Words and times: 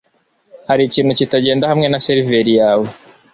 Hari 0.69 0.81
ikintu 0.85 1.11
kitagenda 1.19 1.69
hamwe 1.71 1.87
na 1.89 1.99
seriveri 2.05 2.51
yawe? 2.59 2.87